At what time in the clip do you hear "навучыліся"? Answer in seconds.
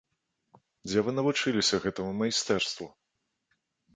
1.17-1.75